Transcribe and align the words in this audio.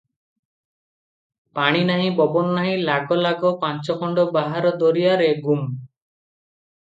ପାଣି 1.57 1.81
ନାହିଁ, 1.89 2.07
ପବନ 2.19 2.55
ନାହିଁ 2.55 2.79
ଲାଗ 2.87 3.17
ଲାଗ 3.23 3.51
ପାଞ୍ଚ 3.65 3.97
ଖଣ୍ଡ 3.99 4.23
ବାହାର 4.39 4.71
ଦରିଆରେ 4.85 5.31
ଗୁମ୍! 5.49 5.69